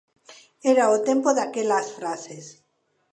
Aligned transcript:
Era 0.71 0.93
o 0.95 0.97
tempo 1.09 1.29
daquelas 1.37 1.87
frases. 1.97 2.45